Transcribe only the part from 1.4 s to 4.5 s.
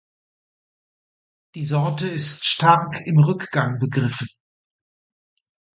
Die Sorte ist stark im Rückgang begriffen.